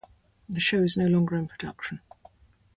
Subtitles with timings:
[0.49, 1.99] The show is no longer in production.